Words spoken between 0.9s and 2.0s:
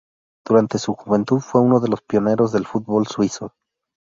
juventud fue uno de